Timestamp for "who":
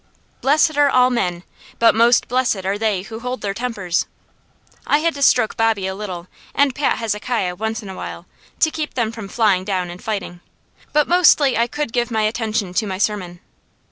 3.03-3.19